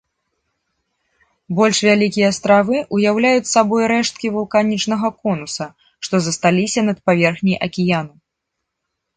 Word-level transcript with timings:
Больш 1.59 1.81
вялікія 1.87 2.25
астравы 2.33 2.75
ўяўляюць 2.97 3.51
сабою 3.55 3.81
рэшткі 3.93 4.27
вулканічнага 4.39 5.07
конуса, 5.27 5.65
што 6.09 6.15
засталіся 6.29 6.79
над 6.89 6.97
паверхняй 7.11 7.57
акіяну. 7.69 8.15